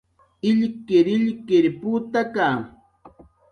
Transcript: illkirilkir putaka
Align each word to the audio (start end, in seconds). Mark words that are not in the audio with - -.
illkirilkir 0.49 1.65
putaka 1.81 2.49